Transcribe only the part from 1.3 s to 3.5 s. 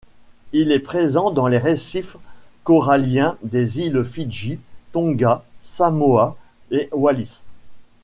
les récifs coralliens